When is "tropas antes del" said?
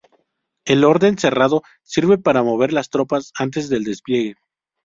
2.89-3.83